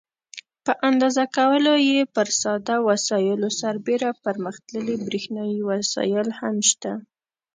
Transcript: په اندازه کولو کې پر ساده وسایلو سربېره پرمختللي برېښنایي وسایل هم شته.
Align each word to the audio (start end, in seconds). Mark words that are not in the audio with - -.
په 0.65 0.73
اندازه 0.89 1.23
کولو 1.37 1.73
کې 1.85 2.11
پر 2.15 2.27
ساده 2.41 2.75
وسایلو 2.89 3.49
سربېره 3.61 4.09
پرمختللي 4.23 4.95
برېښنایي 5.05 5.59
وسایل 5.69 6.27
هم 6.39 6.55
شته. 6.69 6.91